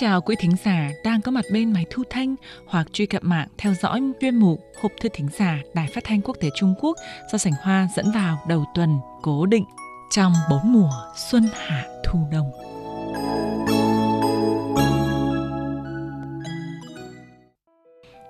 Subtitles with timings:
[0.00, 2.34] Chào quý thính giả đang có mặt bên máy thu thanh
[2.66, 6.20] hoặc truy cập mạng theo dõi chuyên mục Hộp thư thính giả Đài Phát thanh
[6.20, 6.96] Quốc tế Trung Quốc
[7.32, 9.64] do Sảnh Hoa dẫn vào đầu tuần cố định
[10.10, 10.90] trong bốn mùa
[11.30, 12.50] xuân hạ thu đông.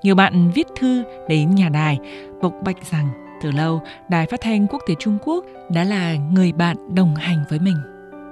[0.03, 1.99] Nhiều bạn viết thư đến nhà đài,
[2.43, 3.09] bộc bạch rằng
[3.43, 7.45] từ lâu Đài Phát thanh Quốc tế Trung Quốc đã là người bạn đồng hành
[7.49, 7.77] với mình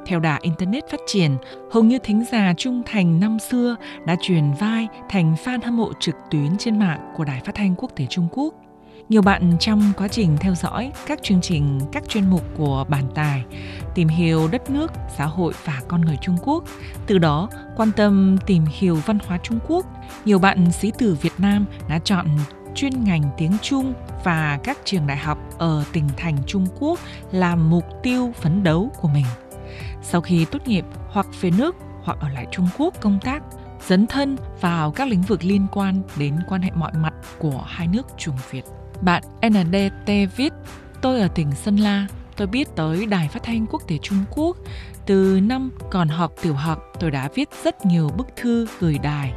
[0.08, 1.36] theo đà Internet phát triển,
[1.72, 3.76] hầu như thính giả trung thành năm xưa
[4.06, 7.74] đã truyền vai thành fan hâm mộ trực tuyến trên mạng của Đài Phát thanh
[7.78, 8.54] Quốc tế Trung Quốc.
[9.08, 13.04] Nhiều bạn trong quá trình theo dõi các chương trình, các chuyên mục của bản
[13.14, 13.44] tài,
[13.94, 16.64] tìm hiểu đất nước, xã hội và con người Trung Quốc,
[17.06, 19.86] từ đó quan tâm tìm hiểu văn hóa Trung Quốc.
[20.24, 22.26] Nhiều bạn sĩ tử Việt Nam đã chọn
[22.74, 26.98] chuyên ngành tiếng Trung và các trường đại học ở tỉnh thành Trung Quốc
[27.32, 29.24] làm mục tiêu phấn đấu của mình
[30.02, 33.42] sau khi tốt nghiệp hoặc về nước hoặc ở lại Trung Quốc công tác,
[33.86, 37.86] dấn thân vào các lĩnh vực liên quan đến quan hệ mọi mặt của hai
[37.86, 38.64] nước Trung Việt.
[39.00, 40.52] Bạn NDT viết,
[41.02, 42.06] tôi ở tỉnh Sơn La,
[42.36, 44.56] tôi biết tới Đài Phát thanh Quốc tế Trung Quốc.
[45.06, 49.32] Từ năm còn học tiểu học, tôi đã viết rất nhiều bức thư gửi đài.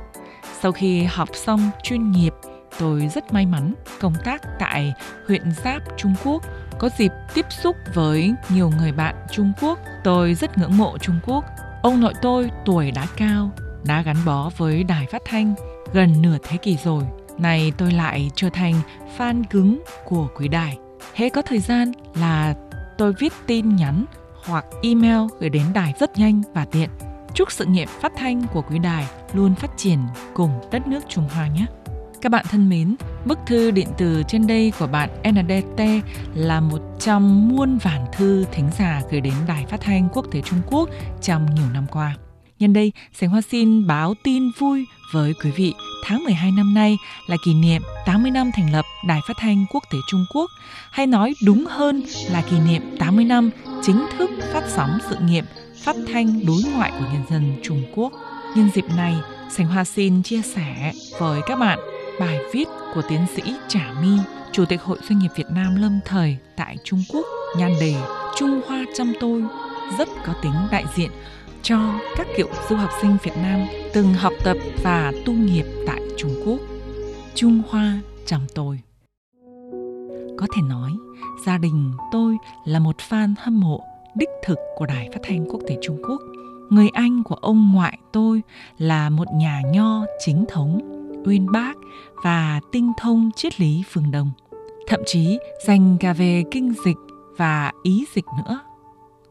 [0.62, 2.34] Sau khi học xong chuyên nghiệp,
[2.80, 4.94] tôi rất may mắn công tác tại
[5.28, 6.44] huyện Giáp, Trung Quốc
[6.80, 11.20] có dịp tiếp xúc với nhiều người bạn Trung Quốc, tôi rất ngưỡng mộ Trung
[11.26, 11.46] Quốc.
[11.84, 13.52] Ông nội tôi tuổi đã cao,
[13.84, 15.54] đã gắn bó với đài phát thanh
[15.94, 17.04] gần nửa thế kỷ rồi.
[17.38, 18.74] Này tôi lại trở thành
[19.18, 20.78] fan cứng của quý đài.
[21.16, 22.56] Hễ có thời gian là
[22.98, 24.06] tôi viết tin nhắn
[24.46, 26.90] hoặc email gửi đến đài rất nhanh và tiện.
[27.34, 30.00] Chúc sự nghiệp phát thanh của quý đài luôn phát triển
[30.34, 31.66] cùng đất nước Trung Hoa nhé.
[32.22, 35.82] Các bạn thân mến, bức thư điện tử trên đây của bạn NDT
[36.36, 40.42] là một trong muôn vàn thư thính giả gửi đến Đài Phát thanh Quốc tế
[40.42, 40.90] Trung Quốc
[41.22, 42.16] trong nhiều năm qua.
[42.60, 45.74] Nhân đây, Sánh Hoa xin báo tin vui với quý vị
[46.06, 46.98] tháng 12 năm nay
[47.28, 50.50] là kỷ niệm 80 năm thành lập Đài Phát thanh Quốc tế Trung Quốc,
[50.92, 53.50] hay nói đúng hơn là kỷ niệm 80 năm
[53.84, 55.46] chính thức phát sóng sự nghiệp
[55.84, 58.14] phát thanh đối ngoại của nhân dân Trung Quốc.
[58.56, 59.16] Nhân dịp này,
[59.50, 61.80] Sành Hoa xin chia sẻ với các bạn
[62.22, 64.18] bài viết của tiến sĩ Trả Mi,
[64.52, 67.26] Chủ tịch Hội Doanh nghiệp Việt Nam lâm thời tại Trung Quốc,
[67.58, 67.96] nhan đề
[68.36, 69.44] Trung Hoa chăm tôi
[69.98, 71.12] rất có tính đại diện
[71.62, 71.80] cho
[72.16, 73.60] các cựu du học sinh Việt Nam
[73.94, 76.60] từng học tập và tu nghiệp tại Trung Quốc.
[77.36, 78.80] Trung Hoa chăm tôi.
[80.38, 80.92] Có thể nói,
[81.46, 83.82] gia đình tôi là một fan hâm mộ
[84.16, 86.22] đích thực của Đài Phát thanh Quốc tế Trung Quốc.
[86.70, 88.42] Người anh của ông ngoại tôi
[88.78, 91.74] là một nhà nho chính thống uyên bác
[92.24, 94.32] và tinh thông triết lý phương Đông,
[94.88, 96.98] thậm chí dành cả về kinh dịch
[97.38, 98.60] và ý dịch nữa.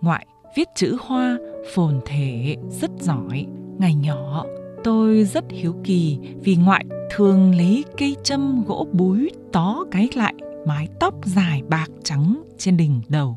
[0.00, 1.38] Ngoại viết chữ hoa
[1.74, 3.46] phồn thể rất giỏi.
[3.78, 4.44] Ngày nhỏ,
[4.84, 10.34] tôi rất hiếu kỳ vì ngoại thường lấy cây châm gỗ búi tó cái lại
[10.66, 13.36] mái tóc dài bạc trắng trên đỉnh đầu.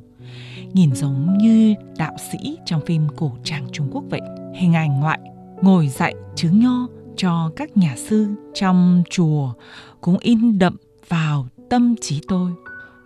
[0.74, 4.22] Nhìn giống như đạo sĩ trong phim cổ trang Trung Quốc vậy.
[4.56, 5.20] Hình ảnh ngoại
[5.62, 6.88] ngồi dạy chữ nho
[7.18, 9.54] cho các nhà sư trong chùa
[10.02, 10.76] cũng in đậm
[11.08, 12.52] vào tâm trí tôi.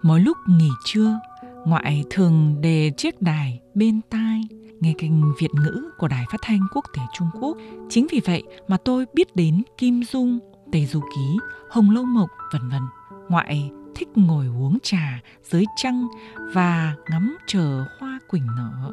[0.02, 1.20] Mỗi lúc nghỉ trưa,
[1.66, 4.42] ngoại thường đề chiếc đài bên tai
[4.80, 7.58] nghe kênh Việt ngữ của Đài Phát thanh Quốc tế Trung Quốc.
[7.90, 10.40] Chính vì vậy mà tôi biết đến Kim Dung,
[10.72, 11.38] Tề Du Ký,
[11.70, 12.82] Hồng Lâu Mộc, vân vân.
[13.30, 16.08] Ngoại thích ngồi uống trà dưới trăng
[16.54, 18.92] và ngắm chờ hoa quỳnh nở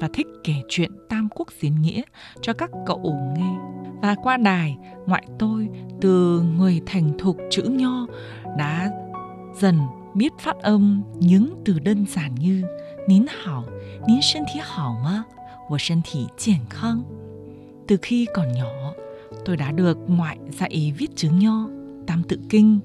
[0.00, 2.02] và thích kể chuyện Tam Quốc Diễn Nghĩa
[2.42, 3.75] cho các cậu nghe.
[4.02, 4.76] Và qua đài,
[5.06, 5.68] ngoại tôi
[6.00, 8.06] từ người thành thục chữ nho
[8.58, 8.90] đã
[9.60, 9.78] dần
[10.14, 12.62] biết phát âm những từ đơn giản như
[13.08, 13.64] Nín hảo,
[14.06, 15.22] nín thân thể hảo mà,
[15.68, 16.20] của thân thể
[17.86, 18.92] Từ khi còn nhỏ,
[19.44, 21.68] tôi đã được ngoại dạy viết chữ nho,
[22.06, 22.80] tam tự kinh,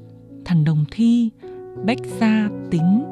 [0.45, 1.29] thần đồng thi,
[1.85, 3.03] bách gia tính,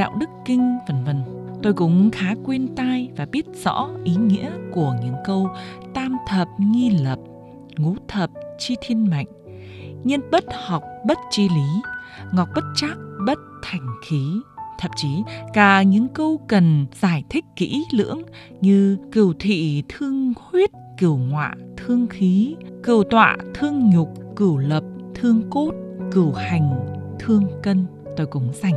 [0.00, 1.22] đạo đức kinh, vân vân.
[1.62, 5.48] Tôi cũng khá quên tai và biết rõ ý nghĩa của những câu
[5.94, 7.18] tam thập nghi lập,
[7.78, 9.26] ngũ thập chi thiên mệnh,
[10.04, 11.82] nhân bất học bất chi lý,
[12.32, 14.22] ngọc bất trác bất thành khí.
[14.78, 15.22] Thậm chí
[15.52, 18.22] cả những câu cần giải thích kỹ lưỡng
[18.60, 24.84] như cửu thị thương huyết, cửu ngọa thương khí, cửu tọa thương nhục, cửu lập
[25.14, 25.72] thương cốt,
[26.12, 26.86] cửu hành
[27.18, 27.86] thương cân
[28.16, 28.74] tôi cũng dành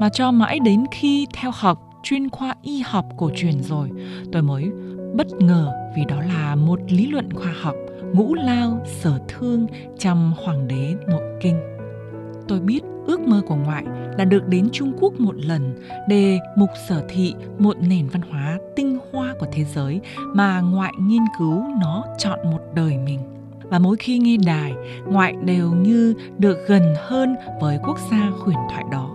[0.00, 3.90] mà cho mãi đến khi theo học chuyên khoa y học cổ truyền rồi,
[4.32, 4.64] tôi mới
[5.14, 7.74] bất ngờ vì đó là một lý luận khoa học
[8.12, 9.66] ngũ lao sở thương
[9.98, 11.60] trong Hoàng đế Nội Kinh.
[12.48, 13.84] Tôi biết ước mơ của ngoại
[14.18, 15.74] là được đến Trung Quốc một lần
[16.08, 20.00] để mục sở thị một nền văn hóa tinh hoa của thế giới
[20.34, 23.20] mà ngoại nghiên cứu nó chọn một đời mình
[23.70, 24.74] và mỗi khi nghe đài,
[25.06, 29.10] ngoại đều như được gần hơn với quốc gia huyền thoại đó.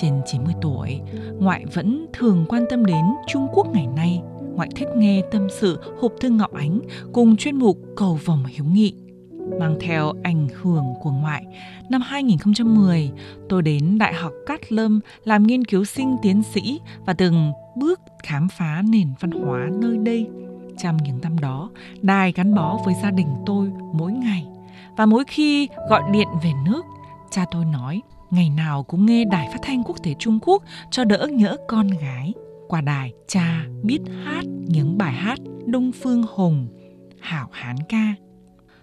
[0.00, 1.00] Trên 90 tuổi,
[1.38, 4.22] ngoại vẫn thường quan tâm đến Trung Quốc ngày nay.
[4.58, 6.80] Ngoại thích nghe tâm sự hộp thư Ngọc Ánh
[7.12, 8.94] cùng chuyên mục Cầu vòng hiếu nghị.
[9.60, 11.44] Mang theo ảnh hưởng của ngoại,
[11.90, 13.10] năm 2010,
[13.48, 18.00] tôi đến Đại học Cát Lâm làm nghiên cứu sinh tiến sĩ và từng bước
[18.22, 20.26] khám phá nền văn hóa nơi đây
[20.78, 21.70] trong những năm đó,
[22.02, 24.46] đài gắn bó với gia đình tôi mỗi ngày.
[24.96, 26.84] Và mỗi khi gọi điện về nước,
[27.30, 28.00] cha tôi nói
[28.30, 31.90] ngày nào cũng nghe đài phát thanh quốc tế Trung Quốc cho đỡ nhỡ con
[31.90, 32.32] gái.
[32.68, 36.68] Qua đài, cha biết hát những bài hát Đông Phương Hùng,
[37.20, 38.14] Hảo Hán Ca.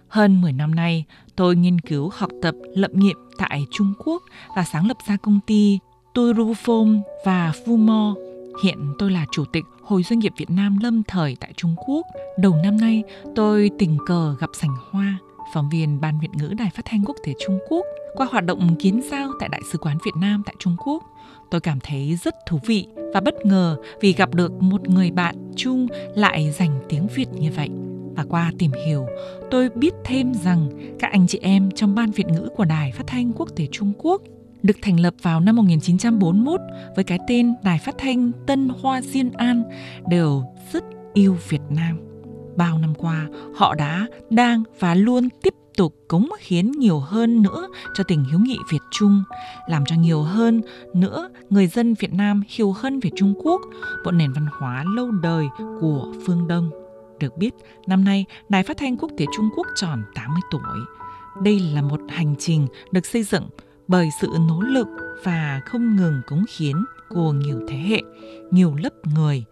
[0.08, 1.04] Hơn 10 năm nay,
[1.36, 4.22] tôi nghiên cứu học tập lập nghiệp tại Trung Quốc
[4.56, 5.78] và sáng lập ra công ty
[6.14, 8.14] Turufom và Fumo.
[8.62, 12.06] Hiện tôi là chủ tịch Hội Doanh nghiệp Việt Nam lâm thời tại Trung Quốc.
[12.38, 13.02] Đầu năm nay,
[13.34, 15.18] tôi tình cờ gặp Sành Hoa,
[15.54, 17.86] phóng viên Ban Việt ngữ Đài Phát thanh Quốc tế Trung Quốc.
[18.14, 21.02] Qua hoạt động kiến giao tại Đại sứ quán Việt Nam tại Trung Quốc,
[21.50, 25.36] tôi cảm thấy rất thú vị và bất ngờ vì gặp được một người bạn
[25.56, 27.68] chung lại dành tiếng Việt như vậy.
[28.16, 29.06] Và qua tìm hiểu,
[29.50, 33.04] tôi biết thêm rằng các anh chị em trong Ban Việt ngữ của Đài Phát
[33.06, 34.22] thanh Quốc tế Trung Quốc
[34.62, 36.60] được thành lập vào năm 1941
[36.96, 39.62] với cái tên Đài Phát thanh Tân Hoa Diên An
[40.08, 40.42] đều
[40.72, 40.84] rất
[41.14, 42.00] yêu Việt Nam.
[42.56, 47.68] Bao năm qua, họ đã, đang và luôn tiếp tục cống hiến nhiều hơn nữa
[47.94, 49.22] cho tình hữu nghị Việt Trung,
[49.68, 50.60] làm cho nhiều hơn
[50.94, 53.60] nữa người dân Việt Nam hiểu hơn về Trung Quốc,
[54.04, 55.46] một nền văn hóa lâu đời
[55.80, 56.70] của phương Đông.
[57.20, 57.54] Được biết,
[57.86, 60.78] năm nay Đài Phát thanh Quốc tế Trung Quốc tròn 80 tuổi.
[61.42, 63.48] Đây là một hành trình được xây dựng
[63.88, 64.86] bởi sự nỗ lực
[65.24, 66.76] và không ngừng cống hiến
[67.08, 68.02] của nhiều thế hệ,
[68.50, 69.44] nhiều lớp người.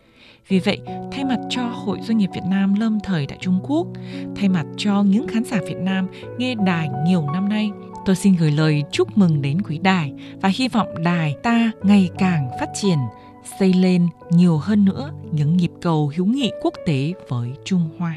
[0.49, 0.81] Vì vậy,
[1.13, 3.87] thay mặt cho Hội Doanh nghiệp Việt Nam lâm thời tại Trung Quốc,
[4.37, 6.07] thay mặt cho những khán giả Việt Nam
[6.39, 7.71] nghe đài nhiều năm nay,
[8.07, 12.11] tôi xin gửi lời chúc mừng đến quý đài và hy vọng đài ta ngày
[12.19, 12.99] càng phát triển,
[13.61, 18.17] xây lên nhiều hơn nữa những nhịp cầu hữu nghị quốc tế với Trung Hoa.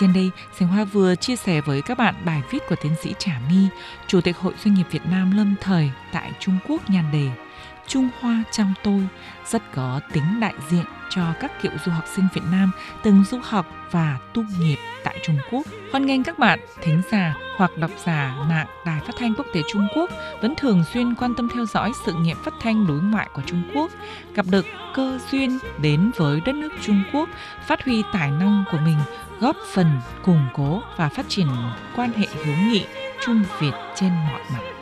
[0.00, 3.14] Trên đây, Sánh Hoa vừa chia sẻ với các bạn bài viết của tiến sĩ
[3.18, 3.66] Trà My,
[4.06, 7.45] Chủ tịch Hội Doanh nghiệp Việt Nam lâm thời tại Trung Quốc nhan đề
[7.86, 9.08] Trung Hoa trong tôi
[9.46, 12.70] rất có tính đại diện cho các cựu du học sinh Việt Nam
[13.02, 15.66] từng du học và tu nghiệp tại Trung Quốc.
[15.92, 19.60] Hoan nghênh các bạn, thính giả hoặc độc giả mạng Đài Phát thanh Quốc tế
[19.72, 20.10] Trung Quốc
[20.42, 23.62] vẫn thường xuyên quan tâm theo dõi sự nghiệp phát thanh đối ngoại của Trung
[23.74, 23.90] Quốc,
[24.34, 27.28] gặp được cơ duyên đến với đất nước Trung Quốc,
[27.66, 28.98] phát huy tài năng của mình,
[29.40, 31.48] góp phần củng cố và phát triển
[31.96, 32.84] quan hệ hữu nghị
[33.26, 34.75] Trung Việt trên mọi mặt.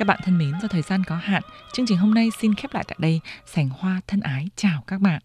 [0.00, 1.42] Các bạn thân mến, do thời gian có hạn,
[1.72, 3.20] chương trình hôm nay xin khép lại tại đây.
[3.46, 5.22] Sành Hoa thân ái chào các bạn.